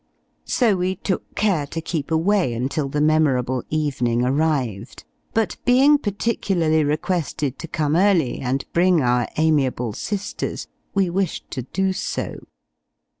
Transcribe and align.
So 0.47 0.77
we 0.77 0.95
took 0.95 1.35
care 1.35 1.67
to 1.67 1.79
keep 1.79 2.09
away 2.09 2.55
until 2.55 2.89
the 2.89 2.99
memorable 2.99 3.61
evening 3.69 4.23
arrived; 4.25 5.03
but 5.31 5.57
being 5.63 5.99
particularly 5.99 6.83
requested 6.83 7.59
to 7.59 7.67
come 7.67 7.95
early, 7.95 8.39
and 8.39 8.65
bring 8.73 9.01
our 9.03 9.27
amiable 9.37 9.93
sisters, 9.93 10.65
we 10.95 11.11
wished 11.11 11.51
to 11.51 11.61
do 11.61 11.93
so. 11.93 12.47